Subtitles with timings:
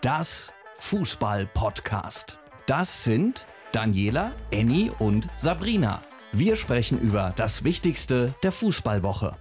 [0.00, 2.38] das Fußball-Podcast.
[2.66, 6.02] Das sind Daniela, Annie und Sabrina.
[6.30, 9.36] Wir sprechen über das Wichtigste der Fußballwoche.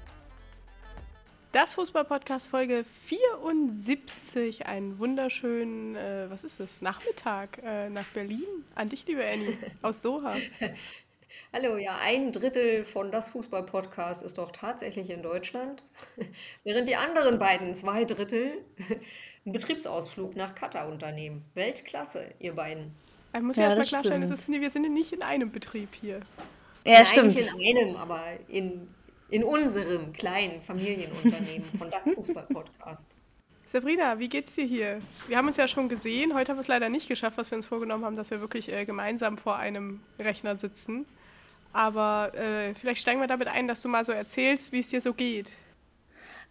[1.51, 4.65] Das Fußball-Podcast Folge 74.
[4.65, 8.47] Einen wunderschönen, äh, was ist das, Nachmittag äh, nach Berlin.
[8.73, 10.37] An dich, liebe Annie, aus Doha.
[11.53, 15.83] Hallo, ja, ein Drittel von das Fußball-Podcast ist doch tatsächlich in Deutschland,
[16.63, 18.65] während die anderen beiden, zwei Drittel,
[19.47, 21.45] einen Betriebsausflug nach Katar unternehmen.
[21.53, 22.91] Weltklasse, ihr beiden.
[23.33, 26.19] Ich muss ja, ja erstmal klarstellen, ist, wir sind nicht in einem Betrieb hier.
[26.83, 27.35] Ja, Nein, stimmt.
[27.35, 28.87] Nicht in einem, aber in,
[29.29, 33.09] in unserem kleinen Familienunternehmen von das Fußball-Podcast.
[33.65, 35.01] Sabrina, wie geht's dir hier?
[35.27, 36.33] Wir haben uns ja schon gesehen.
[36.33, 38.71] Heute haben wir es leider nicht geschafft, was wir uns vorgenommen haben, dass wir wirklich
[38.71, 41.05] äh, gemeinsam vor einem Rechner sitzen.
[41.73, 45.01] Aber äh, vielleicht steigen wir damit ein, dass du mal so erzählst, wie es dir
[45.01, 45.51] so geht.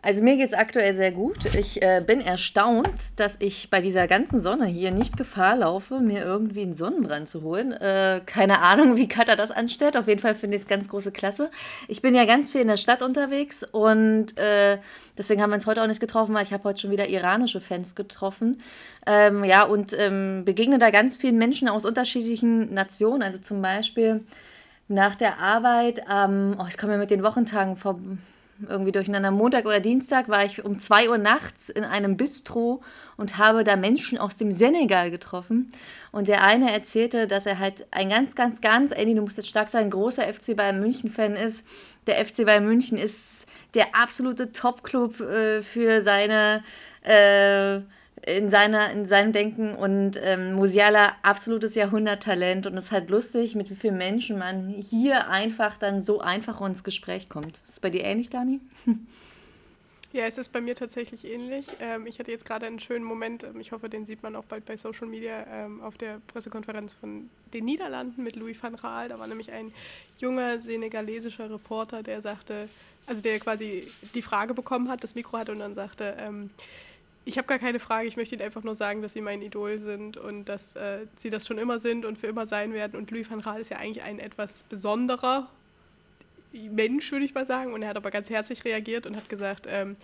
[0.02, 1.46] Also mir geht es aktuell sehr gut.
[1.56, 6.23] Ich äh, bin erstaunt, dass ich bei dieser ganzen Sonne hier nicht Gefahr laufe, mir
[6.23, 7.73] irgendwie einen Sonnenbrand zu holen.
[7.73, 9.96] Äh, keine Ahnung, wie Katha das anstellt.
[9.96, 11.51] Auf jeden Fall finde ich es ganz große Klasse.
[11.88, 14.79] Ich bin ja ganz viel in der Stadt unterwegs und äh,
[15.18, 17.60] deswegen haben wir uns heute auch nicht getroffen, weil ich habe heute schon wieder iranische
[17.60, 18.60] Fans getroffen.
[19.07, 23.24] Ähm, ja, und ähm, begegne da ganz vielen Menschen aus unterschiedlichen Nationen.
[23.24, 24.24] Also zum Beispiel
[24.87, 27.98] nach der Arbeit, ähm, oh, ich komme ja mit den Wochentagen vor,
[28.68, 29.30] irgendwie durcheinander.
[29.30, 32.82] Montag oder Dienstag war ich um 2 Uhr nachts in einem Bistro
[33.16, 35.66] und habe da Menschen aus dem Senegal getroffen.
[36.13, 39.48] Und der eine erzählte, dass er halt ein ganz, ganz, ganz, Andy, du musst jetzt
[39.48, 41.66] stark sein, großer FC Bayern München-Fan ist.
[42.07, 46.63] Der FC Bayern München ist der absolute Top-Club äh, für seine.
[47.02, 47.80] Äh,
[48.27, 53.55] in, seiner, in seinem Denken und ähm, Musiala absolutes Jahrhunderttalent und es ist halt lustig,
[53.55, 57.59] mit wie vielen Menschen man hier einfach dann so einfach ins Gespräch kommt.
[57.65, 58.60] Ist es bei dir ähnlich, Dani?
[60.13, 61.66] Ja, es ist bei mir tatsächlich ähnlich.
[61.79, 64.44] Ähm, ich hatte jetzt gerade einen schönen Moment, ähm, ich hoffe, den sieht man auch
[64.44, 69.09] bald bei Social Media, ähm, auf der Pressekonferenz von den Niederlanden mit Louis van Raal.
[69.09, 69.72] Da war nämlich ein
[70.19, 72.69] junger senegalesischer Reporter, der sagte,
[73.06, 76.50] also der quasi die Frage bekommen hat, das Mikro hatte und dann sagte, ähm,
[77.26, 79.78] ich habe gar keine Frage, ich möchte Ihnen einfach nur sagen, dass Sie mein Idol
[79.81, 82.97] sind und dass äh, Sie das schon immer sind und für immer sein werden.
[82.97, 85.48] Und Louis van Gaal ist ja eigentlich ein etwas besonderer
[86.53, 87.72] Mensch, würde ich mal sagen.
[87.72, 89.97] Und er hat aber ganz herzlich reagiert und hat gesagt, ähm,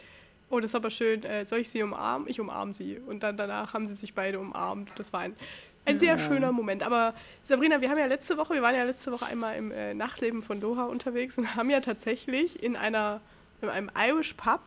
[0.51, 2.27] oh, das ist aber schön, äh, soll ich Sie umarmen?
[2.29, 2.99] Ich umarme Sie.
[2.99, 4.91] Und dann danach haben sie sich beide umarmt.
[4.97, 5.37] Das war ein,
[5.85, 6.19] ein sehr ja.
[6.19, 6.83] schöner Moment.
[6.83, 9.95] Aber Sabrina, wir haben ja letzte Woche, wir waren ja letzte Woche einmal im äh,
[9.95, 13.21] Nachtleben von Doha unterwegs und haben ja tatsächlich in einer,
[13.61, 14.61] in einem Irish Pub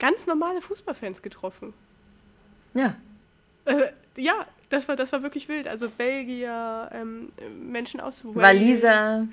[0.00, 1.72] ganz normale Fußballfans getroffen.
[2.74, 2.96] Ja.
[3.66, 4.34] Äh, ja,
[4.68, 5.68] das war, das war wirklich wild.
[5.68, 7.30] Also Belgier, ähm,
[7.62, 8.36] Menschen aus Wales.
[8.36, 9.28] Waliser.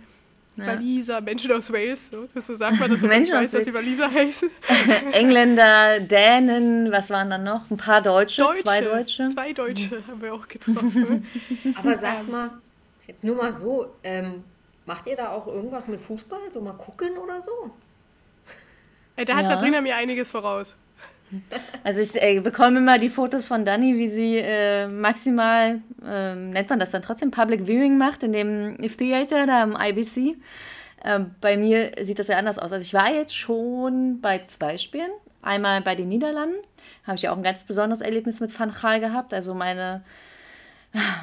[0.58, 4.12] Waliser, Menschen aus Wales, so, so sagt man, dass man Menschen weiß, dass sie Waliser
[4.12, 4.50] heißen.
[5.12, 7.70] Engländer, Dänen, was waren dann noch?
[7.70, 9.30] Ein paar Deutsche, Deutsche zwei Deutsche.
[9.30, 11.28] Zwei Deutsche haben wir auch getroffen.
[11.76, 12.32] Aber sagt ähm.
[12.32, 12.50] mal,
[13.06, 14.44] jetzt nur mal so, ähm,
[14.88, 16.50] macht ihr da auch irgendwas mit Fußball?
[16.50, 17.72] So mal gucken oder so?
[19.26, 19.52] Da hat ja.
[19.52, 20.76] Sabrina mir einiges voraus.
[21.84, 26.70] Also ich äh, bekomme immer die Fotos von Dani, wie sie äh, maximal, äh, nennt
[26.70, 30.38] man das dann trotzdem, Public Viewing macht in dem Theater da am IBC.
[31.04, 32.72] Ähm, bei mir sieht das ja anders aus.
[32.72, 35.12] Also ich war jetzt schon bei zwei Spielen.
[35.42, 36.58] Einmal bei den Niederlanden,
[37.06, 39.34] habe ich ja auch ein ganz besonderes Erlebnis mit Van Gaal gehabt.
[39.34, 40.04] Also meine,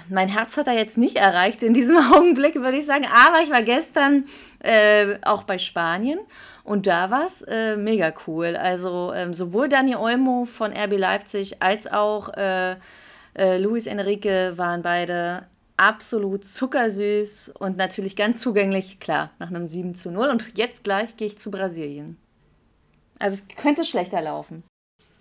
[0.09, 3.07] mein Herz hat er jetzt nicht erreicht in diesem Augenblick, würde ich sagen.
[3.07, 4.25] Aber ich war gestern
[4.61, 6.19] äh, auch bei Spanien
[6.65, 8.57] und da war es äh, mega cool.
[8.57, 12.77] Also ähm, sowohl Dani Olmo von RB Leipzig als auch äh,
[13.35, 19.95] äh, Luis Enrique waren beide absolut zuckersüß und natürlich ganz zugänglich, klar, nach einem 7
[19.95, 20.29] zu 0.
[20.29, 22.17] Und jetzt gleich gehe ich zu Brasilien.
[23.19, 24.65] Also es könnte schlechter laufen.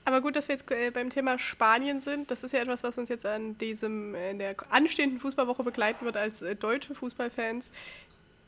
[0.06, 2.32] Aber gut, dass wir jetzt äh, beim Thema Spanien sind.
[2.32, 6.16] Das ist ja etwas, was uns jetzt an diesem, in der anstehenden Fußballwoche begleiten wird
[6.16, 7.72] als äh, deutsche Fußballfans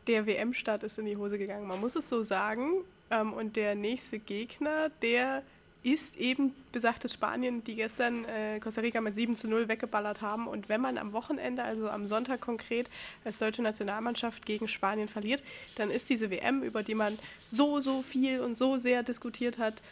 [0.07, 1.67] der WM-Start ist in die Hose gegangen.
[1.67, 2.83] Man muss es so sagen.
[3.09, 5.43] Ähm, und der nächste Gegner, der
[5.85, 10.47] ist eben besagtes Spanien, die gestern äh, Costa Rica mit 7 zu 0 weggeballert haben.
[10.47, 12.89] Und wenn man am Wochenende, also am Sonntag konkret,
[13.23, 15.43] als deutsche Nationalmannschaft gegen Spanien verliert,
[15.75, 19.83] dann ist diese WM, über die man so, so viel und so sehr diskutiert hat,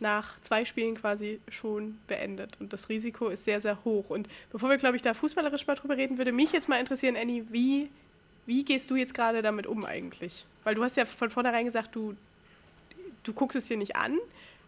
[0.00, 2.56] nach zwei Spielen quasi schon beendet.
[2.58, 4.10] Und das Risiko ist sehr, sehr hoch.
[4.10, 7.16] Und bevor wir, glaube ich, da fußballerisch mal drüber reden, würde mich jetzt mal interessieren,
[7.16, 7.90] Annie, wie
[8.48, 10.46] wie gehst du jetzt gerade damit um eigentlich?
[10.64, 12.16] Weil du hast ja von vornherein gesagt, du,
[13.22, 14.18] du guckst es dir nicht an.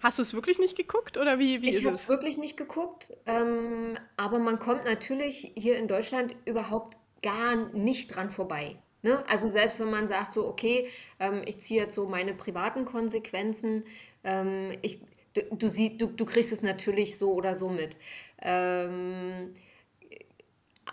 [0.03, 3.13] Hast du es wirklich nicht geguckt oder wie, wie ich habe es wirklich nicht geguckt,
[3.27, 8.77] ähm, aber man kommt natürlich hier in Deutschland überhaupt gar nicht dran vorbei.
[9.03, 9.23] Ne?
[9.29, 10.89] Also selbst wenn man sagt so, okay,
[11.19, 13.85] ähm, ich ziehe jetzt so meine privaten Konsequenzen,
[14.25, 15.01] ähm, ich
[15.35, 17.97] du, du, sie, du, du kriegst es natürlich so oder so mit.
[18.43, 19.55] Ähm,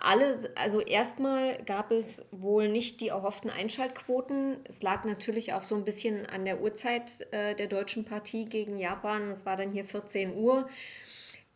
[0.00, 4.60] alle, also erstmal gab es wohl nicht die erhofften Einschaltquoten.
[4.64, 8.78] Es lag natürlich auch so ein bisschen an der Uhrzeit äh, der deutschen Partie gegen
[8.78, 9.30] Japan.
[9.30, 10.68] Es war dann hier 14 Uhr.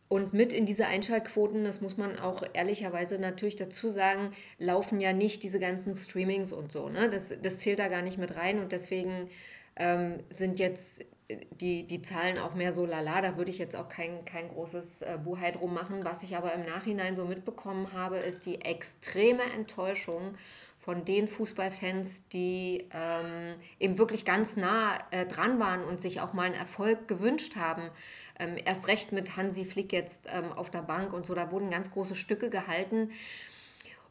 [0.09, 5.11] Und mit in diese Einschaltquoten, das muss man auch ehrlicherweise natürlich dazu sagen, laufen ja
[5.11, 6.89] nicht diese ganzen Streamings und so.
[6.89, 7.09] Ne?
[7.09, 8.59] Das, das zählt da gar nicht mit rein.
[8.59, 9.29] Und deswegen
[9.75, 11.03] ähm, sind jetzt
[11.51, 13.21] die, die Zahlen auch mehr so lala.
[13.21, 16.03] Da würde ich jetzt auch kein, kein großes äh, Buhai drum machen.
[16.03, 20.35] Was ich aber im Nachhinein so mitbekommen habe, ist die extreme Enttäuschung
[20.75, 26.33] von den Fußballfans, die ähm, eben wirklich ganz nah äh, dran waren und sich auch
[26.33, 27.89] mal einen Erfolg gewünscht haben.
[28.37, 31.69] Ähm, erst recht mit Hansi Flick jetzt ähm, auf der Bank und so, da wurden
[31.69, 33.11] ganz große Stücke gehalten.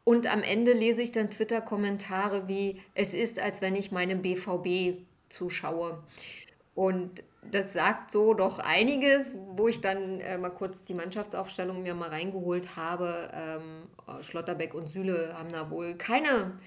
[0.04, 4.98] Und am Ende lese ich dann Twitter-Kommentare wie, es ist, als wenn ich meinem BVB
[5.28, 6.02] zuschaue.
[6.74, 11.94] Und das sagt so doch einiges, wo ich dann äh, mal kurz die Mannschaftsaufstellung mir
[11.94, 13.30] mal reingeholt habe.
[13.34, 13.88] Ähm,
[14.22, 16.58] Schlotterbeck und Süle haben da wohl keine,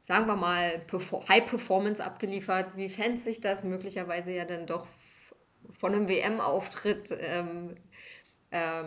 [0.00, 0.82] sagen wir mal,
[1.28, 4.86] High Performance abgeliefert, wie Fans sich das möglicherweise ja dann doch
[5.78, 7.76] von einem WM-Auftritt ähm,
[8.50, 8.86] ähm,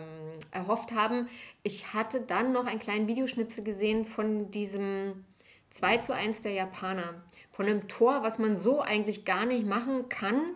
[0.50, 1.28] erhofft haben.
[1.62, 5.24] Ich hatte dann noch einen kleinen Videoschnipsel gesehen von diesem
[5.72, 7.14] 2 zu 1 der Japaner.
[7.50, 10.54] Von einem Tor, was man so eigentlich gar nicht machen kann,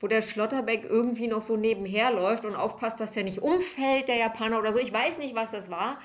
[0.00, 4.16] wo der Schlotterbeck irgendwie noch so nebenher läuft und aufpasst, dass der nicht umfällt, der
[4.16, 4.78] Japaner oder so.
[4.78, 5.98] Ich weiß nicht, was das war,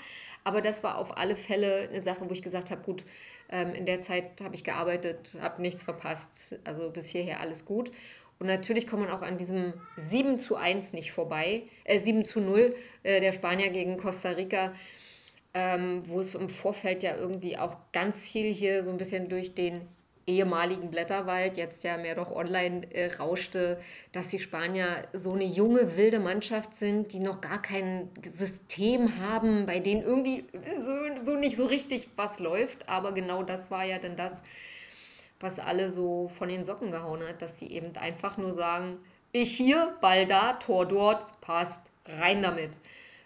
[0.44, 3.04] aber das war auf alle Fälle eine Sache, wo ich gesagt habe, gut,
[3.50, 7.92] ähm, in der Zeit habe ich gearbeitet, habe nichts verpasst, also bis hierher alles gut.
[8.40, 9.74] Und natürlich kommt man auch an diesem
[10.10, 14.74] 7 zu 1 nicht vorbei, äh, 7 zu 0 äh, der Spanier gegen Costa Rica
[15.54, 19.54] ähm, wo es im Vorfeld ja irgendwie auch ganz viel hier so ein bisschen durch
[19.54, 19.88] den
[20.26, 23.80] ehemaligen Blätterwald, jetzt ja mehr doch online äh, rauschte,
[24.12, 29.66] dass die Spanier so eine junge, wilde Mannschaft sind, die noch gar kein System haben,
[29.66, 30.46] bei denen irgendwie
[30.80, 32.88] so, so nicht so richtig was läuft.
[32.88, 34.42] Aber genau das war ja dann das,
[35.40, 39.00] was alle so von den Socken gehauen hat, dass sie eben einfach nur sagen,
[39.34, 42.78] ich hier, Ball da, Tor dort, passt, rein damit.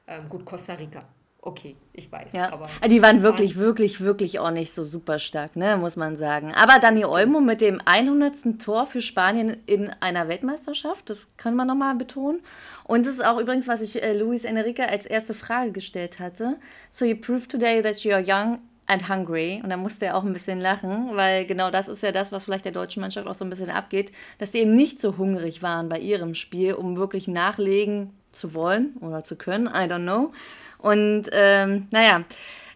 [0.07, 1.05] Ähm, gut, Costa Rica
[1.47, 2.33] okay, ich weiß.
[2.33, 2.51] Ja.
[2.51, 6.17] Aber ah, die waren wirklich, wirklich, wirklich auch nicht so super stark, ne, muss man
[6.17, 6.53] sagen.
[6.53, 8.59] Aber Dani Olmo mit dem 100.
[8.59, 12.41] Tor für Spanien in einer Weltmeisterschaft, das können wir nochmal betonen.
[12.83, 16.57] Und das ist auch übrigens, was ich äh, Luis Enrique als erste Frage gestellt hatte.
[16.89, 19.61] So you proved today that you are young and hungry.
[19.63, 22.43] Und da musste er auch ein bisschen lachen, weil genau das ist ja das, was
[22.43, 25.63] vielleicht der deutschen Mannschaft auch so ein bisschen abgeht, dass sie eben nicht so hungrig
[25.63, 29.67] waren bei ihrem Spiel, um wirklich nachlegen zu wollen oder zu können.
[29.67, 30.33] I don't know.
[30.79, 32.23] Und ähm, naja,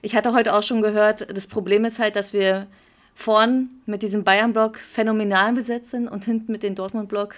[0.01, 2.67] ich hatte heute auch schon gehört, das Problem ist halt, dass wir
[3.13, 7.35] vorn mit diesem Bayern-Block phänomenal besetzt sind und hinten mit dem Dortmund-Block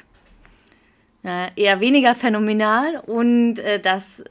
[1.23, 3.01] äh, eher weniger phänomenal.
[3.05, 4.23] Und äh, dass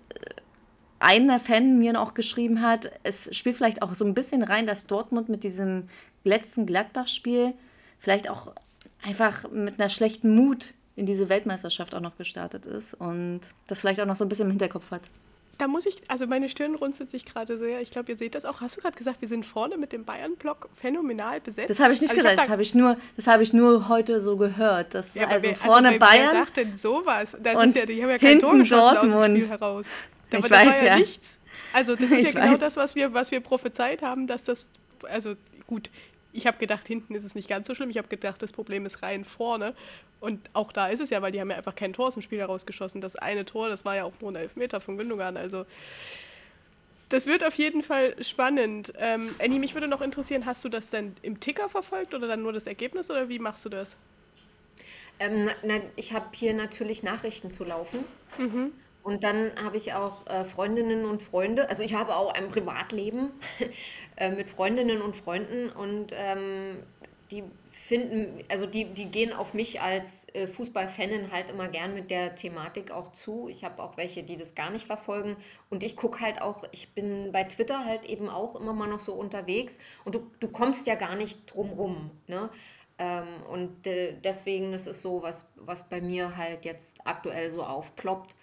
[0.99, 4.87] einer Fan mir auch geschrieben hat, es spielt vielleicht auch so ein bisschen rein, dass
[4.87, 5.88] Dortmund mit diesem
[6.25, 7.55] letzten Gladbach-Spiel
[7.99, 8.52] vielleicht auch
[9.02, 14.00] einfach mit einer schlechten Mut in diese Weltmeisterschaft auch noch gestartet ist und das vielleicht
[14.00, 15.11] auch noch so ein bisschen im Hinterkopf hat.
[15.62, 17.81] Da muss ich, also meine Stirn runzelt sich gerade sehr.
[17.82, 18.61] Ich glaube, ihr seht das auch.
[18.61, 21.70] Hast du gerade gesagt, wir sind vorne mit dem Bayern-Block phänomenal besetzt?
[21.70, 23.88] Das habe ich nicht also gesagt, ich hab das habe ich, nur, hab ich nur
[23.88, 24.93] heute so gehört.
[24.93, 26.29] Dass ja, also wer, vorne also wer, Bayern.
[26.32, 27.37] Wer sagt denn sowas?
[27.41, 29.87] Das und ist ja, die haben ja kein Tor geschossen aus dem Spiel heraus.
[30.31, 31.38] Da, ich weiß war ja, ja nichts.
[31.73, 32.50] Also das ist ich ja genau weiß.
[32.55, 34.69] genau das, was wir, was wir prophezeit haben, dass das,
[35.13, 35.34] also
[35.69, 35.91] gut,
[36.32, 37.91] ich habe gedacht, hinten ist es nicht ganz so schlimm.
[37.91, 39.74] Ich habe gedacht, das Problem ist rein vorne.
[40.20, 42.22] Und auch da ist es ja, weil die haben ja einfach kein Tor aus dem
[42.22, 43.01] Spiel herausgeschossen.
[43.01, 45.36] Das eine Tor, das war ja auch nur ein Elfmeter von Gündogan.
[45.36, 45.67] Also
[47.08, 48.93] das wird auf jeden Fall spannend.
[48.98, 52.43] Ähm, Annie, mich würde noch interessieren, hast du das denn im Ticker verfolgt oder dann
[52.43, 53.96] nur das Ergebnis oder wie machst du das?
[55.19, 58.05] Ähm, na, ich habe hier natürlich Nachrichten zu laufen.
[58.39, 58.72] Mhm.
[59.03, 63.32] Und dann habe ich auch äh, Freundinnen und Freunde, also ich habe auch ein Privatleben
[64.17, 66.77] äh, mit Freundinnen und Freunden und ähm,
[67.32, 67.43] die
[67.73, 72.37] finden, also die, die gehen auf mich als äh, Fußballfanin halt immer gern mit der
[72.37, 73.49] Thematik auch zu.
[73.49, 75.37] Ich habe auch welche, die das gar nicht verfolgen
[75.69, 79.01] und ich gucke halt auch, ich bin bei Twitter halt eben auch immer mal noch
[79.01, 82.51] so unterwegs und du, du kommst ja gar nicht drum rum, ne?
[82.99, 87.63] Ähm, und äh, deswegen das ist so, was, was bei mir halt jetzt aktuell so
[87.65, 88.35] aufploppt.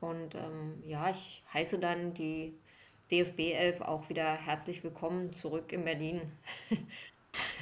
[0.00, 2.54] Und ähm, ja, ich heiße dann die
[3.10, 6.22] DFB 11 auch wieder herzlich willkommen zurück in Berlin.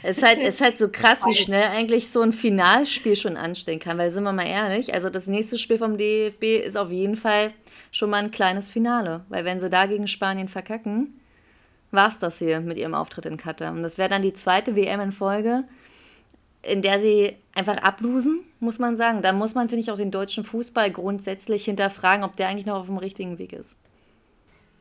[0.02, 3.36] Es ist, halt, es ist halt so krass, wie schnell eigentlich so ein Finalspiel schon
[3.36, 6.90] anstehen kann, weil sind wir mal ehrlich, also das nächste Spiel vom DFB ist auf
[6.90, 7.52] jeden Fall
[7.90, 11.20] schon mal ein kleines Finale, weil wenn sie da gegen Spanien verkacken,
[11.90, 13.72] war es das hier mit ihrem Auftritt in Katar.
[13.72, 15.64] Und das wäre dann die zweite WM in Folge,
[16.70, 19.22] in der sie einfach ablosen, muss man sagen.
[19.22, 22.78] Da muss man, finde ich, auch den deutschen Fußball grundsätzlich hinterfragen, ob der eigentlich noch
[22.80, 23.76] auf dem richtigen Weg ist.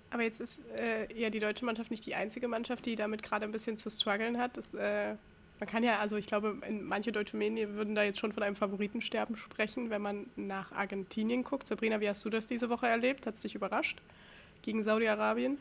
[0.10, 3.46] Aber jetzt ist äh, ja die deutsche Mannschaft nicht die einzige Mannschaft, die damit gerade
[3.46, 4.56] ein bisschen zu strugglen hat.
[4.56, 5.16] Das, äh,
[5.60, 8.56] man kann ja, also ich glaube, manche deutsche Medien würden da jetzt schon von einem
[8.56, 11.68] Favoritensterben sprechen, wenn man nach Argentinien guckt.
[11.68, 13.26] Sabrina, wie hast du das diese Woche erlebt?
[13.26, 14.02] Hat es dich überrascht
[14.62, 15.58] gegen Saudi-Arabien?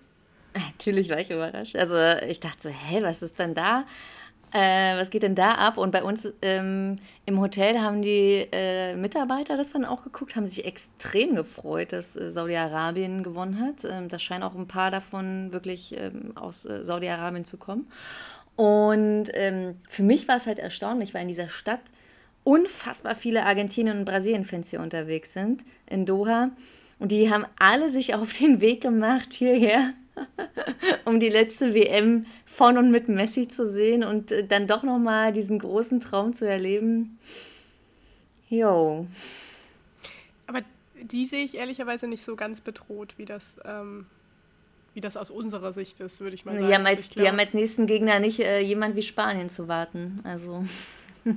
[0.55, 1.77] Natürlich war ich überrascht.
[1.77, 3.87] Also ich dachte so, hä, was ist denn da?
[4.53, 5.77] Äh, was geht denn da ab?
[5.77, 10.47] Und bei uns ähm, im Hotel haben die äh, Mitarbeiter das dann auch geguckt, haben
[10.47, 13.85] sich extrem gefreut, dass äh, Saudi-Arabien gewonnen hat.
[13.85, 17.87] Ähm, da scheinen auch ein paar davon wirklich ähm, aus äh, Saudi-Arabien zu kommen.
[18.55, 21.81] Und ähm, für mich war es halt erstaunlich, weil in dieser Stadt
[22.45, 26.51] unfassbar viele Argentinien- und Brasilien-Fans hier unterwegs sind, in Doha.
[26.99, 29.93] Und die haben alle sich auf den Weg gemacht hierher
[31.05, 35.33] um die letzte WM von und mit Messi zu sehen und äh, dann doch nochmal
[35.33, 37.19] diesen großen Traum zu erleben.
[38.49, 39.07] Jo.
[40.47, 40.61] Aber
[41.03, 44.07] die sehe ich ehrlicherweise nicht so ganz bedroht, wie das, ähm,
[44.95, 46.67] wie das aus unserer Sicht ist, würde ich mal sagen.
[46.67, 50.21] Die haben als, die haben als nächsten Gegner nicht äh, jemand wie Spanien zu warten.
[50.25, 50.65] Also.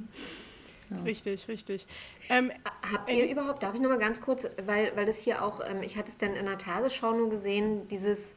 [0.91, 1.03] Ja.
[1.03, 1.86] Richtig, richtig.
[2.29, 2.51] Ähm,
[2.91, 5.98] Habt ihr überhaupt, darf ich nochmal ganz kurz, weil, weil das hier auch, ähm, ich
[5.98, 8.33] hatte es dann in der Tagesschau nur gesehen, dieses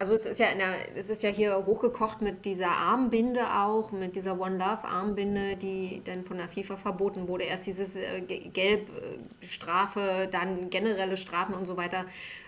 [0.00, 4.16] also es ist ja der, es ist ja hier hochgekocht mit dieser Armbinde auch, mit
[4.16, 7.44] dieser One Love Armbinde, die dann von der FIFA verboten wurde.
[7.44, 12.06] Erst dieses äh, Gelbstrafe, dann generelle Strafen und so weiter.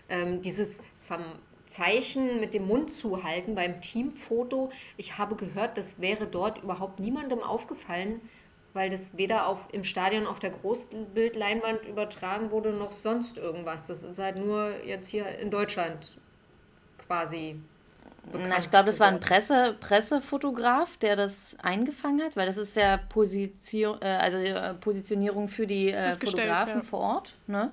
[0.08, 1.20] Ähm, dieses vom
[1.66, 4.70] Zeichen mit dem Mund zuhalten beim Teamfoto.
[4.96, 8.22] Ich habe gehört, das wäre dort überhaupt niemandem aufgefallen,
[8.72, 13.88] weil das weder auf, im Stadion auf der Großbildleinwand übertragen wurde, noch sonst irgendwas.
[13.88, 16.16] Das ist halt nur jetzt hier in Deutschland
[17.12, 17.60] quasi.
[18.32, 22.76] Na, ich glaube, das war ein Presse, Pressefotograf, der das eingefangen hat, weil das ist
[22.76, 26.82] ja Position, äh, also äh, Positionierung für die äh, Fotografen ja.
[26.82, 27.34] vor Ort.
[27.48, 27.72] Ne?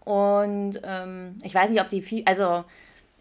[0.00, 2.64] Und ähm, ich weiß nicht, ob die, also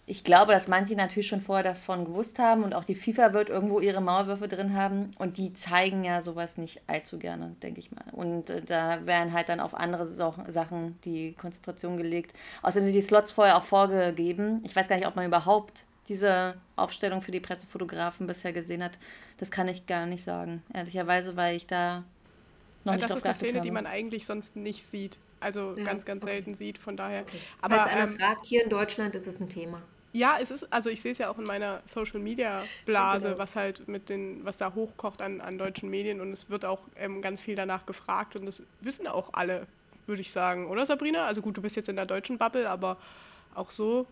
[0.08, 3.50] ich glaube, dass manche natürlich schon vorher davon gewusst haben und auch die FIFA wird
[3.50, 7.92] irgendwo ihre Mauerwürfe drin haben und die zeigen ja sowas nicht allzu gerne, denke ich
[7.92, 8.06] mal.
[8.12, 12.36] Und äh, da werden halt dann auf andere so Sachen die Konzentration gelegt.
[12.62, 14.62] Außerdem sind die Slots vorher auch vorgegeben.
[14.64, 19.00] Ich weiß gar nicht, ob man überhaupt diese Aufstellung für die Pressefotografen bisher gesehen hat.
[19.38, 22.04] Das kann ich gar nicht sagen, ehrlicherweise, weil ich da
[22.84, 23.62] noch ja, nicht Das ist eine Szene, habe.
[23.62, 25.18] die man eigentlich sonst nicht sieht.
[25.40, 26.34] Also ja, ganz, ganz okay.
[26.34, 27.24] selten sieht, von daher.
[27.24, 27.40] Okay.
[27.62, 29.82] Aber Falls einer ähm, fragt, hier in Deutschland ist es ein Thema.
[30.16, 33.38] Ja, es ist, also ich sehe es ja auch in meiner Social Media Blase, genau.
[33.38, 36.80] was halt mit den, was da hochkocht an, an deutschen Medien und es wird auch
[36.96, 39.68] ähm, ganz viel danach gefragt und das wissen auch alle,
[40.08, 41.26] würde ich sagen, oder Sabrina?
[41.26, 42.96] Also gut, du bist jetzt in der deutschen Bubble, aber
[43.56, 44.08] auch so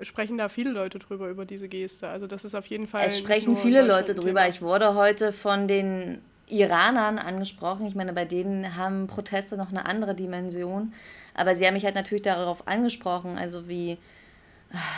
[0.00, 2.08] sprechen da viele Leute drüber, über diese Geste.
[2.08, 3.06] Also das ist auf jeden Fall.
[3.06, 4.48] Es sprechen viele Leute drüber.
[4.48, 7.86] Ich wurde heute von den Iranern angesprochen.
[7.86, 10.94] Ich meine, bei denen haben Proteste noch eine andere Dimension.
[11.34, 13.98] Aber sie haben mich halt natürlich darauf angesprochen, also wie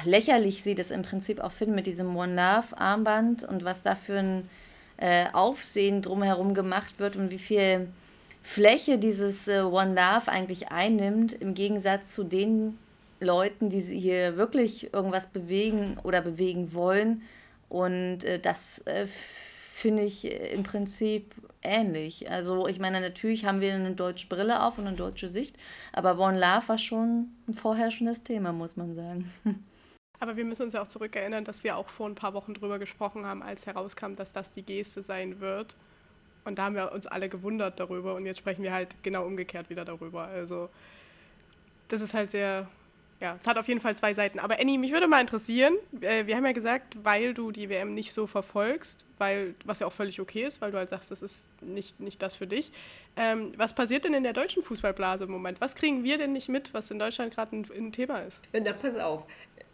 [0.04, 3.94] lächerlich sie das im Prinzip auch finden mit diesem One Love Armband und was da
[3.94, 4.48] für ein
[4.96, 7.88] äh, Aufsehen drumherum gemacht wird und wie viel
[8.42, 12.78] Fläche dieses äh, One Love eigentlich einnimmt, im Gegensatz zu den
[13.20, 17.22] Leuten, die hier wirklich irgendwas bewegen oder bewegen wollen.
[17.68, 19.06] Und äh, das äh,
[19.76, 22.30] finde ich im Prinzip ähnlich.
[22.30, 25.56] Also ich meine, natürlich haben wir eine deutsche Brille auf und eine deutsche Sicht,
[25.92, 29.30] aber One Love war schon ein vorherrschendes Thema, muss man sagen.
[30.18, 32.78] Aber wir müssen uns ja auch zurückerinnern, dass wir auch vor ein paar Wochen drüber
[32.78, 35.76] gesprochen haben, als herauskam, dass das die Geste sein wird.
[36.46, 39.68] Und da haben wir uns alle gewundert darüber und jetzt sprechen wir halt genau umgekehrt
[39.68, 40.22] wieder darüber.
[40.22, 40.70] Also
[41.88, 42.66] das ist halt sehr
[43.20, 44.38] ja, es hat auf jeden Fall zwei Seiten.
[44.38, 47.94] Aber Annie, mich würde mal interessieren, äh, wir haben ja gesagt, weil du die WM
[47.94, 51.22] nicht so verfolgst, weil, was ja auch völlig okay ist, weil du halt sagst, das
[51.22, 52.72] ist nicht, nicht das für dich.
[53.16, 55.62] Ähm, was passiert denn in der deutschen Fußballblase im Moment?
[55.62, 58.42] Was kriegen wir denn nicht mit, was in Deutschland gerade ein, ein, Thema ist?
[58.52, 59.24] Na, pass auf.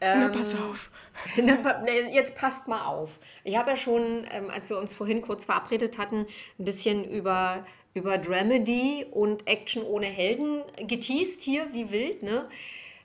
[0.00, 0.90] Ähm, na, pass auf.
[1.36, 3.18] Na, jetzt passt mal auf.
[3.42, 6.26] Ich habe ja schon, ähm, als wir uns vorhin kurz verabredet hatten,
[6.58, 12.48] ein bisschen über über Dramedy und Action ohne Helden geteased hier, wie wild, ne?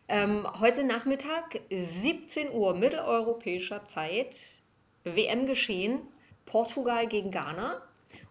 [0.09, 4.61] Ähm, heute Nachmittag, 17 Uhr mitteleuropäischer Zeit,
[5.03, 6.01] WM geschehen,
[6.45, 7.81] Portugal gegen Ghana.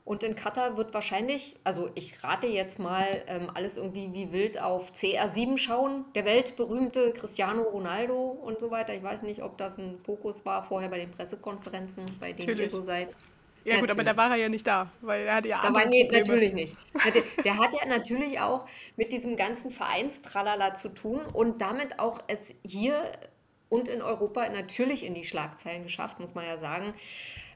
[0.06, 4.60] Und in Katar wird wahrscheinlich, also ich rate jetzt mal, ähm, alles irgendwie wie wild
[4.60, 6.04] auf CR7 schauen.
[6.14, 8.94] Der weltberühmte Cristiano Ronaldo und so weiter.
[8.94, 12.60] Ich weiß nicht, ob das ein Fokus war vorher bei den Pressekonferenzen, bei denen Natürlich.
[12.60, 13.08] ihr so seid.
[13.66, 13.80] Ja natürlich.
[13.80, 16.08] gut, aber da war er ja nicht da, weil er hat ja da war, nee,
[16.08, 16.76] natürlich nicht.
[17.12, 22.22] Der, der, hat ja natürlich auch mit diesem ganzen Vereinstralala zu tun und damit auch
[22.28, 23.10] es hier
[23.68, 26.94] und in Europa natürlich in die Schlagzeilen geschafft, muss man ja sagen.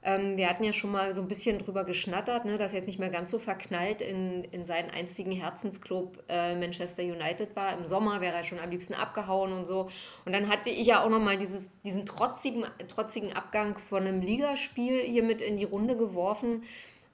[0.02, 2.86] Ähm, wir hatten ja schon mal so ein bisschen drüber geschnattert, ne, dass er jetzt
[2.86, 7.76] nicht mehr ganz so verknallt in, in seinen einstigen Herzensclub äh, Manchester United war.
[7.76, 9.90] Im Sommer wäre er schon am liebsten abgehauen und so.
[10.24, 11.36] Und dann hatte ich ja auch nochmal
[11.84, 16.64] diesen trotzigen, trotzigen Abgang von einem Ligaspiel hier mit in die Runde geworfen,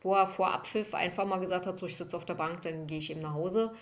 [0.03, 2.87] wo er vor Abpfiff einfach mal gesagt hat, so ich sitze auf der Bank, dann
[2.87, 3.75] gehe ich eben nach Hause.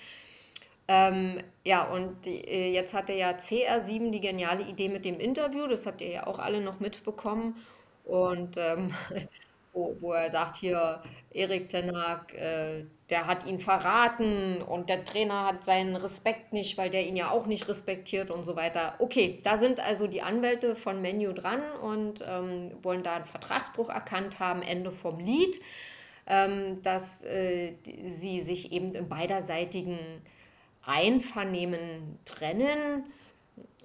[0.89, 5.19] Ähm, ja, und die, äh, jetzt hat er ja CR7 die geniale Idee mit dem
[5.19, 7.57] Interview, das habt ihr ja auch alle noch mitbekommen.
[8.05, 8.91] Und ähm,
[9.73, 15.47] wo, wo er sagt, hier, Erik Tenag, äh, der hat ihn verraten und der Trainer
[15.47, 18.95] hat seinen Respekt nicht, weil der ihn ja auch nicht respektiert und so weiter.
[18.99, 23.91] Okay, da sind also die Anwälte von Menu dran und ähm, wollen da einen Vertragsbruch
[23.91, 25.61] erkannt haben, Ende vom Lied,
[26.27, 27.75] ähm, dass äh,
[28.07, 29.99] sie sich eben im beiderseitigen
[30.83, 33.05] Einvernehmen trennen.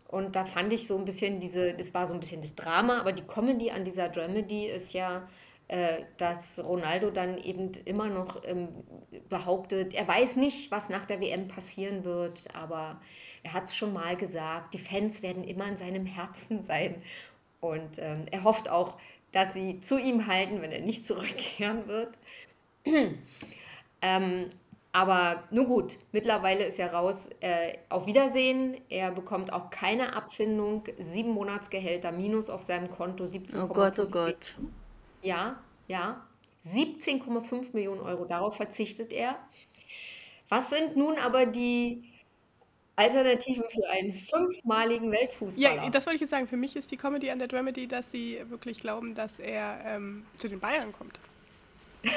[0.10, 3.00] Und da fand ich so ein bisschen diese, das war so ein bisschen das Drama,
[3.00, 5.28] aber die Comedy an dieser Dramedy ist ja,
[5.68, 8.70] äh, dass Ronaldo dann eben immer noch ähm,
[9.30, 13.00] behauptet, er weiß nicht, was nach der WM passieren wird, aber
[13.44, 17.04] er hat es schon mal gesagt, die Fans werden immer in seinem Herzen sein.
[17.60, 18.98] Und ähm, er hofft auch,
[19.32, 22.18] dass sie zu ihm halten, wenn er nicht zurückkehren wird.
[24.02, 24.50] ähm,
[24.92, 27.30] aber nur gut, mittlerweile ist er raus.
[27.42, 28.78] Äh, auf Wiedersehen.
[28.90, 30.84] Er bekommt auch keine Abfindung.
[30.98, 33.28] Sieben Monatsgehälter minus auf seinem Konto.
[33.28, 34.56] 17, oh Gott, oh Gott.
[35.22, 36.26] Ja, ja.
[36.66, 38.26] 17,5 Millionen Euro.
[38.26, 39.38] Darauf verzichtet er.
[40.50, 42.04] Was sind nun aber die
[42.96, 45.84] Alternativen für einen fünfmaligen Weltfußballer?
[45.84, 46.48] Ja, das wollte ich jetzt sagen.
[46.48, 50.26] Für mich ist die Comedy an der Dramedy, dass sie wirklich glauben, dass er ähm,
[50.36, 51.20] zu den Bayern kommt.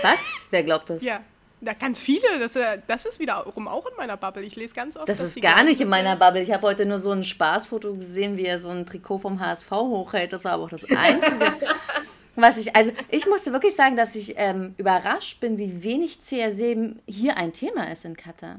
[0.00, 0.25] Was?
[0.50, 1.02] Wer glaubt das?
[1.02, 1.23] Ja,
[1.62, 2.26] na, ganz viele.
[2.40, 4.42] Das, äh, das ist wiederum auch in meiner Bubble.
[4.42, 5.09] Ich lese ganz oft.
[5.09, 6.42] Das ist gar nicht in meiner Bubble.
[6.42, 9.71] Ich habe heute nur so ein Spaßfoto gesehen, wie er so ein Trikot vom HSV
[9.71, 10.33] hochhält.
[10.33, 11.52] Das war aber auch das Einzige.
[12.35, 16.97] was ich, also ich musste wirklich sagen, dass ich ähm, überrascht bin, wie wenig CR7
[17.07, 18.59] hier ein Thema ist in Katar.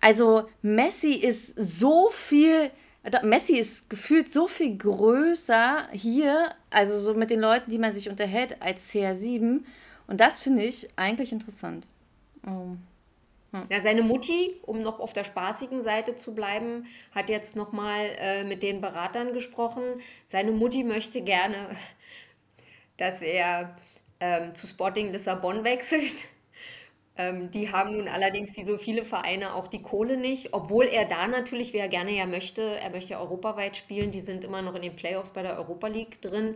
[0.00, 2.70] Also Messi ist so viel,
[3.22, 8.10] Messi ist gefühlt so viel größer hier, also so mit den Leuten, die man sich
[8.10, 9.60] unterhält, als CR7.
[10.08, 11.86] Und das finde ich eigentlich interessant.
[12.44, 12.76] Oh.
[13.52, 13.66] Hm.
[13.70, 18.44] Ja, seine Mutti, um noch auf der spaßigen Seite zu bleiben, hat jetzt nochmal äh,
[18.44, 19.82] mit den Beratern gesprochen.
[20.26, 21.76] Seine Mutti möchte gerne,
[22.96, 23.76] dass er
[24.20, 26.14] ähm, zu Sporting Lissabon wechselt.
[27.20, 31.04] Ähm, die haben nun allerdings wie so viele Vereine auch die Kohle nicht, obwohl er
[31.04, 34.62] da natürlich, wie er gerne ja möchte, er möchte ja europaweit spielen, die sind immer
[34.62, 36.54] noch in den Playoffs bei der Europa League drin.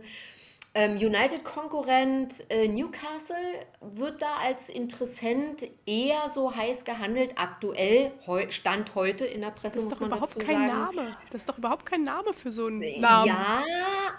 [0.75, 3.37] Ähm, United-Konkurrent äh, Newcastle
[3.79, 7.33] wird da als Interessent eher so heiß gehandelt.
[7.35, 10.67] Aktuell, heu, Stand heute in der Presse, das ist muss doch man überhaupt dazu kein
[10.67, 10.95] sagen.
[10.95, 11.17] Name.
[11.29, 13.27] Das ist doch überhaupt kein Name für so einen Namen.
[13.27, 13.63] Ja,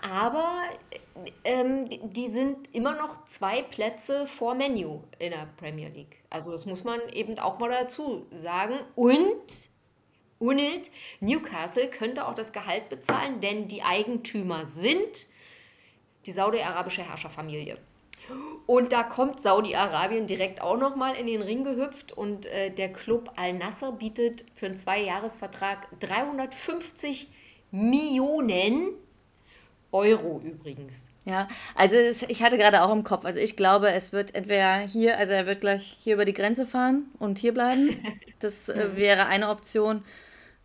[0.08, 0.62] aber
[1.42, 6.22] ähm, die sind immer noch zwei Plätze vor Menu in der Premier League.
[6.30, 8.78] Also das muss man eben auch mal dazu sagen.
[8.94, 9.42] Und,
[10.38, 15.26] und Newcastle könnte auch das Gehalt bezahlen, denn die Eigentümer sind
[16.26, 17.78] die saudi-arabische Herrscherfamilie.
[18.66, 23.30] Und da kommt Saudi-Arabien direkt auch nochmal in den Ring gehüpft und äh, der Club
[23.36, 27.28] Al-Nasser bietet für einen Zweijahresvertrag 350
[27.70, 28.92] Millionen
[29.92, 31.02] Euro übrigens.
[31.26, 34.78] Ja, also es, ich hatte gerade auch im Kopf, also ich glaube, es wird entweder
[34.78, 37.96] hier, also er wird gleich hier über die Grenze fahren und hier bleiben.
[38.40, 40.04] Das äh, wäre eine Option.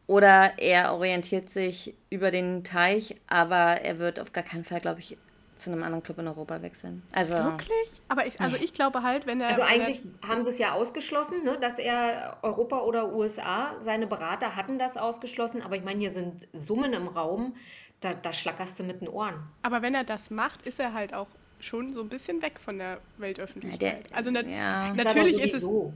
[0.06, 5.00] Oder er orientiert sich über den Teich, aber er wird auf gar keinen Fall, glaube
[5.00, 5.18] ich,
[5.60, 7.04] zu einem anderen Club in Europa wechseln.
[7.12, 8.02] Also, Wirklich?
[8.08, 9.50] Aber ich, also ich glaube halt, wenn er.
[9.50, 14.56] Also eigentlich haben sie es ja ausgeschlossen, ne, dass er Europa oder USA, seine Berater
[14.56, 17.56] hatten das ausgeschlossen, aber ich meine, hier sind Summen im Raum,
[18.00, 19.34] da, da schlackerst du mit den Ohren.
[19.36, 21.28] Er, aber wenn er das macht, ist er halt auch
[21.60, 23.82] schon so ein bisschen weg von der Weltöffentlichkeit.
[23.82, 24.94] Ja, der- also na, ja.
[24.96, 25.62] Natürlich ist es.
[25.62, 25.94] sowieso.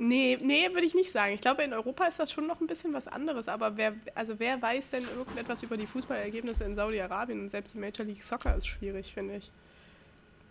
[0.00, 1.34] Nee, nee, würde ich nicht sagen.
[1.34, 3.48] Ich glaube, in Europa ist das schon noch ein bisschen was anderes.
[3.48, 7.40] Aber wer, also wer weiß denn irgendetwas über die Fußballergebnisse in Saudi-Arabien?
[7.40, 9.50] Und selbst die Major League Soccer ist schwierig, finde ich.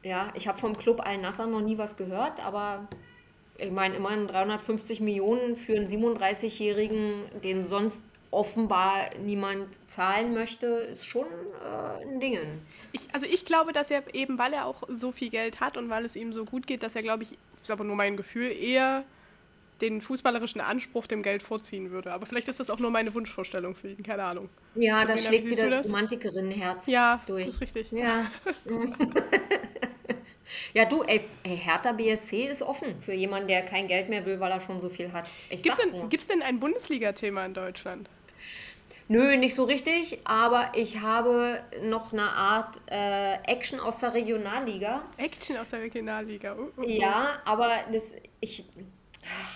[0.03, 2.87] Ja, ich habe vom Club Al-Nassr noch nie was gehört, aber
[3.57, 11.05] ich meine, immerhin 350 Millionen für einen 37-Jährigen, den sonst offenbar niemand zahlen möchte, ist
[11.05, 12.37] schon äh, ein Ding.
[12.91, 15.89] Ich, also ich glaube, dass er eben, weil er auch so viel Geld hat und
[15.89, 18.51] weil es ihm so gut geht, dass er, glaube ich, ist aber nur mein Gefühl,
[18.51, 19.05] eher
[19.81, 22.11] den fußballerischen Anspruch dem Geld vorziehen würde.
[22.11, 24.49] Aber vielleicht ist das auch nur meine Wunschvorstellung für ihn, keine Ahnung.
[24.75, 25.87] Ja, Sabrina, wie schlägt wieder das das?
[25.87, 27.45] Romantikerinnenherz Ja, durch.
[27.45, 27.91] das ist richtig.
[27.91, 28.25] Ja.
[30.73, 34.39] ja, du, ey, ey, Hertha BSC ist offen für jemanden, der kein Geld mehr will,
[34.39, 35.29] weil er schon so viel hat.
[35.49, 38.09] Gibt es denn, denn ein Bundesliga-Thema in Deutschland?
[39.09, 45.03] Nö, nicht so richtig, aber ich habe noch eine Art äh, Action aus der Regionalliga.
[45.15, 46.57] Action aus der Regionalliga.
[46.57, 46.89] Uh, uh, uh.
[46.89, 48.65] Ja, aber das, ich,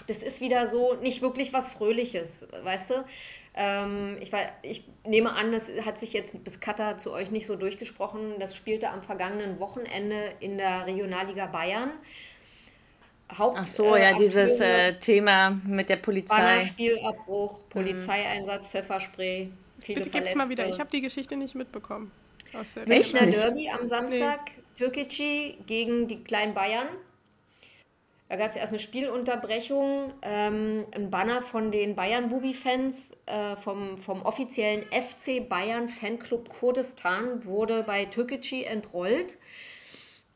[0.08, 3.06] das ist wieder so nicht wirklich was Fröhliches, weißt du?
[3.54, 7.46] Ähm, ich, war, ich nehme an, das hat sich jetzt bis Katar zu euch nicht
[7.46, 8.36] so durchgesprochen.
[8.40, 11.92] Das spielte am vergangenen Wochenende in der Regionalliga Bayern.
[13.38, 16.62] Haupt, Ach so, äh, ja, dieses äh, Thema mit der Polizei.
[16.66, 17.70] Spielabbruch, mhm.
[17.70, 22.12] Polizeieinsatz, Pfefferspray, viele Bitte gib's mal wieder, ich habe die Geschichte nicht mitbekommen.
[22.54, 24.64] Aus der Münchner Derby am Samstag, nee.
[24.78, 26.88] Türkgücü gegen die kleinen Bayern.
[28.32, 30.14] Da gab es erst eine Spielunterbrechung.
[30.22, 37.84] Ähm, ein Banner von den Bayern-Bubi-Fans äh, vom, vom offiziellen FC Bayern Fanclub Kurdistan wurde
[37.84, 39.38] bei Türkgücü entrollt.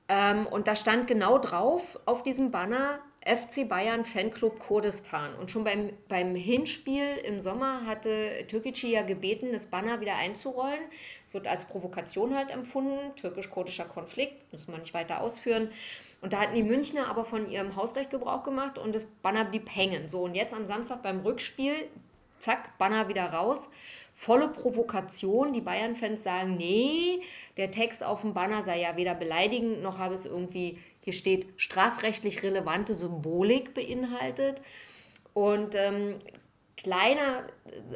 [0.09, 5.33] Ähm, und da stand genau drauf auf diesem Banner FC Bayern Fanclub Kurdistan.
[5.35, 10.81] Und schon beim, beim Hinspiel im Sommer hatte Türkgücü ja gebeten, das Banner wieder einzurollen.
[11.25, 15.69] Es wird als Provokation halt empfunden, türkisch-kurdischer Konflikt, muss man nicht weiter ausführen.
[16.25, 19.69] Und da hatten die Münchner aber von ihrem Hausrecht Gebrauch gemacht und das Banner blieb
[19.69, 20.07] hängen.
[20.07, 21.75] So, und jetzt am Samstag beim Rückspiel,
[22.39, 23.69] zack, Banner wieder raus
[24.11, 25.53] volle Provokation.
[25.53, 27.21] Die Bayern-Fans sagen, nee,
[27.57, 31.45] der Text auf dem Banner sei ja weder beleidigend, noch habe es irgendwie, hier steht,
[31.57, 34.63] strafrechtlich relevante Symbolik beinhaltet.
[35.35, 36.15] Und ähm,
[36.77, 37.43] kleiner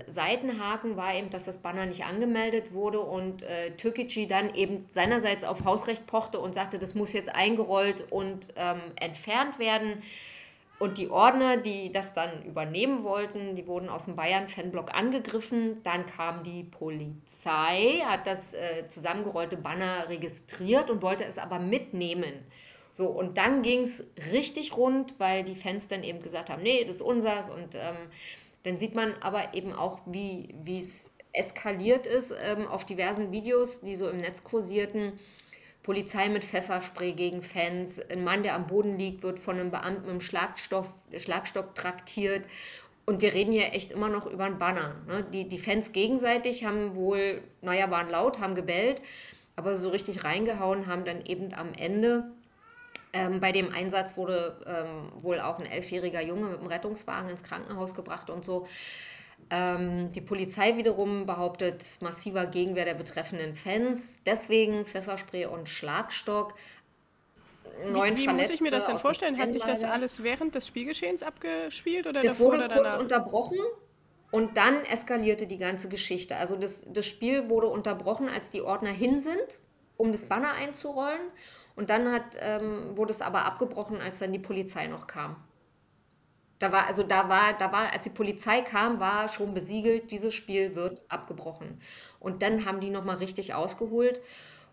[0.07, 5.43] Seitenhaken war eben, dass das Banner nicht angemeldet wurde und äh, Türkgücü dann eben seinerseits
[5.43, 10.01] auf Hausrecht pochte und sagte, das muss jetzt eingerollt und ähm, entfernt werden.
[10.79, 15.83] Und die Ordner, die das dann übernehmen wollten, die wurden aus dem Bayern-Fanblock angegriffen.
[15.83, 22.33] Dann kam die Polizei, hat das äh, zusammengerollte Banner registriert und wollte es aber mitnehmen.
[22.93, 26.85] So, und dann ging es richtig rund, weil die Fans dann eben gesagt haben, nee,
[26.85, 27.49] das ist unsers.
[27.49, 27.97] Und ähm,
[28.63, 33.95] dann sieht man aber eben auch, wie es eskaliert ist ähm, auf diversen Videos, die
[33.95, 35.13] so im Netz kursierten
[35.83, 40.01] Polizei mit Pfefferspray gegen Fans, ein Mann, der am Boden liegt, wird von einem Beamten
[40.01, 42.47] mit einem Schlagstoff, Schlagstock traktiert.
[43.05, 44.95] Und wir reden hier echt immer noch über einen Banner.
[45.07, 45.25] Ne?
[45.33, 49.01] Die, die Fans gegenseitig haben wohl, naja, waren laut, haben gebellt,
[49.55, 52.29] aber so richtig reingehauen haben dann eben am Ende.
[53.11, 57.43] Ähm, bei dem Einsatz wurde ähm, wohl auch ein elfjähriger Junge mit einem Rettungswagen ins
[57.43, 58.67] Krankenhaus gebracht und so.
[59.49, 64.21] Ähm, die Polizei wiederum behauptet massiver Gegenwehr der betreffenden Fans.
[64.25, 66.53] Deswegen Pfefferspray und Schlagstock.
[67.91, 69.39] Neun wie, wie muss ich mir das denn vorstellen?
[69.39, 73.57] Hat sich das alles während des Spielgeschehens abgespielt oder das wurde oder kurz unterbrochen
[74.31, 76.35] und dann eskalierte die ganze Geschichte.
[76.35, 79.59] Also das, das Spiel wurde unterbrochen, als die Ordner hin sind,
[79.97, 81.31] um das Banner einzurollen.
[81.75, 85.37] Und dann hat, ähm, wurde es aber abgebrochen, als dann die Polizei noch kam.
[86.59, 90.33] Da war, also da war, da war, als die Polizei kam, war schon besiegelt, dieses
[90.33, 91.79] Spiel wird abgebrochen.
[92.19, 94.21] Und dann haben die nochmal richtig ausgeholt.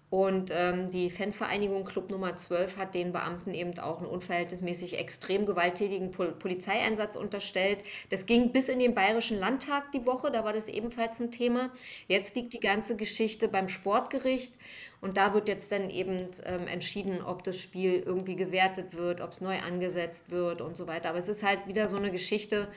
[0.08, 5.46] Und ähm, die Fanvereinigung Club Nummer 12 hat den Beamten eben auch einen unverhältnismäßig extrem
[5.46, 7.82] gewalttätigen Pol Polizeieinsatz unterstellt.
[8.10, 11.72] Das ging bis in den Bayerischen Landtag die Woche, da war das ebenfalls ein Thema.
[12.06, 14.54] Jetzt liegt die ganze Geschichte beim Sportgericht
[15.00, 19.30] und da wird jetzt dann eben ähm, entschieden, ob das Spiel irgendwie gewertet wird, ob
[19.30, 21.08] es neu angesetzt wird und so weiter.
[21.08, 22.68] Aber es ist halt wieder so eine Geschichte,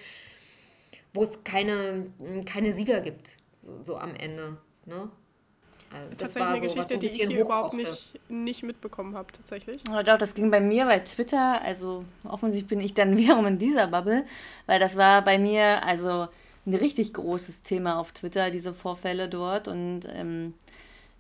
[1.14, 2.08] wo es keine,
[2.48, 4.58] keine Sieger gibt, so, so am Ende.
[4.86, 5.12] Ne?
[5.92, 9.16] Also das tatsächlich war eine so, Geschichte, ein die ich hier überhaupt nicht, nicht mitbekommen
[9.16, 9.82] habe, tatsächlich.
[9.88, 11.62] Ja, doch, das ging bei mir bei Twitter.
[11.62, 14.26] Also offensichtlich bin ich dann wiederum in dieser Bubble,
[14.68, 16.28] weil das war bei mir also
[16.66, 19.68] ein richtig großes Thema auf Twitter, diese Vorfälle dort.
[19.68, 20.54] Und ähm,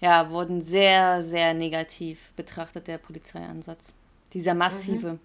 [0.01, 3.95] ja, wurden sehr, sehr negativ betrachtet, der Polizeieinsatz.
[4.33, 5.19] Dieser massive.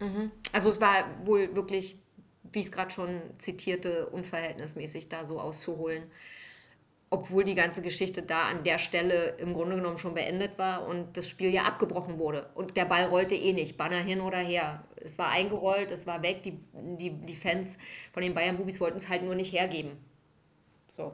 [0.00, 0.06] Mhm.
[0.06, 0.30] Mhm.
[0.52, 1.98] Also es war wohl wirklich,
[2.52, 6.04] wie ich es gerade schon zitierte, unverhältnismäßig da so auszuholen
[7.08, 11.16] obwohl die ganze Geschichte da an der Stelle im Grunde genommen schon beendet war und
[11.16, 12.50] das Spiel ja abgebrochen wurde.
[12.54, 14.84] Und der Ball rollte eh nicht, Banner hin oder her.
[14.96, 16.42] Es war eingerollt, es war weg.
[16.42, 17.78] Die, die, die Fans
[18.12, 19.92] von den Bayern-Bubis wollten es halt nur nicht hergeben.
[20.88, 21.12] So.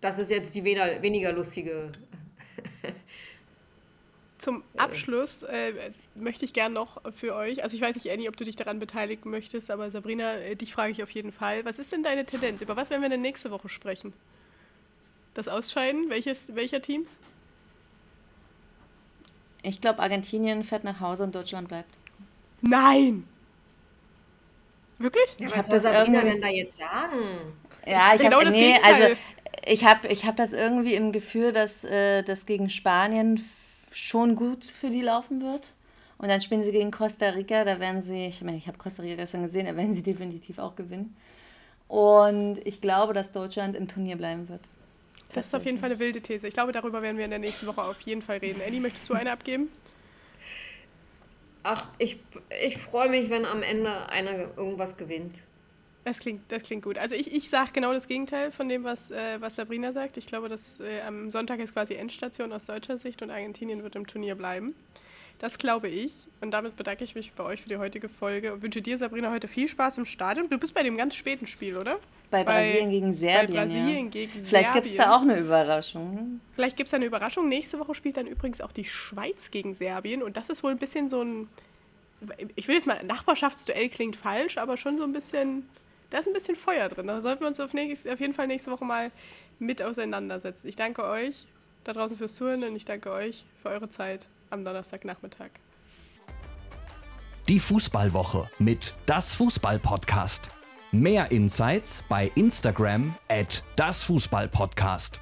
[0.00, 1.90] Das ist jetzt die weniger, weniger lustige
[4.38, 8.36] zum Abschluss äh, möchte ich gern noch für euch, also ich weiß nicht, Annie, ob
[8.36, 11.64] du dich daran beteiligen möchtest, aber Sabrina, äh, dich frage ich auf jeden Fall.
[11.64, 12.60] Was ist denn deine Tendenz?
[12.60, 14.12] Über was werden wir denn nächste Woche sprechen?
[15.34, 16.08] Das Ausscheiden?
[16.08, 17.18] Welches, welcher Teams?
[19.62, 21.98] Ich glaube, Argentinien fährt nach Hause und Deutschland bleibt.
[22.60, 23.24] Nein!
[24.98, 25.36] Wirklich?
[25.38, 27.52] Ja, was soll Sabrina denn da jetzt sagen?
[27.86, 29.14] Ja, ich genau habe nee, also
[29.64, 33.40] ich habe ich hab das irgendwie im Gefühl, dass äh, das gegen Spanien
[33.92, 35.74] schon gut für die laufen wird.
[36.18, 39.02] Und dann spielen sie gegen Costa Rica, da werden sie, ich meine, ich habe Costa
[39.02, 41.16] Rica gestern gesehen, da werden sie definitiv auch gewinnen.
[41.86, 44.60] Und ich glaube, dass Deutschland im Turnier bleiben wird.
[45.34, 46.48] Das ist auf jeden Fall eine wilde These.
[46.48, 48.60] Ich glaube, darüber werden wir in der nächsten Woche auf jeden Fall reden.
[48.66, 49.68] Annie, möchtest du eine abgeben?
[51.62, 52.18] Ach, ich,
[52.62, 55.44] ich freue mich, wenn am Ende einer irgendwas gewinnt.
[56.08, 56.96] Das klingt, das klingt gut.
[56.96, 60.16] Also ich, ich sage genau das Gegenteil von dem, was, äh, was Sabrina sagt.
[60.16, 63.94] Ich glaube, dass äh, am Sonntag ist quasi Endstation aus deutscher Sicht und Argentinien wird
[63.94, 64.74] im Turnier bleiben.
[65.38, 66.26] Das glaube ich.
[66.40, 69.30] Und damit bedanke ich mich bei euch für die heutige Folge und wünsche dir, Sabrina,
[69.30, 70.48] heute viel Spaß im Stadion.
[70.48, 71.98] Du bist bei dem ganz späten Spiel, oder?
[72.30, 73.54] Bei Brasilien gegen Serbien.
[73.54, 74.10] Bei Brasilien ja.
[74.10, 76.40] gegen Vielleicht gibt es da auch eine Überraschung.
[76.54, 77.50] Vielleicht gibt es eine Überraschung.
[77.50, 80.22] Nächste Woche spielt dann übrigens auch die Schweiz gegen Serbien.
[80.22, 81.48] Und das ist wohl ein bisschen so ein.
[82.56, 85.68] Ich will jetzt mal, Nachbarschaftsduell klingt falsch, aber schon so ein bisschen.
[86.10, 87.06] Da ist ein bisschen Feuer drin.
[87.06, 89.10] Da sollten wir uns auf, nächst, auf jeden Fall nächste Woche mal
[89.58, 90.68] mit auseinandersetzen.
[90.68, 91.46] Ich danke euch
[91.84, 95.50] da draußen fürs Zuhören und ich danke euch für eure Zeit am Donnerstagnachmittag.
[97.48, 100.50] Die Fußballwoche mit Das Fußball Podcast.
[100.92, 105.20] Mehr Insights bei Instagram at das Fußball Podcast.